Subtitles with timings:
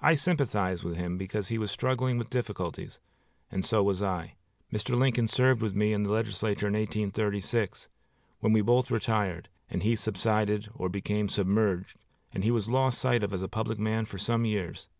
[0.00, 3.00] I sympathized with him because he was struggling with difficulties,
[3.50, 4.36] and so was I.
[4.72, 4.94] Mr.
[4.94, 7.88] Lincoln served with me in the legislature in 1836,
[8.38, 11.98] when we both retired; and he subsided or became submerged,
[12.30, 14.86] and he was lost sight of as a public man for some years.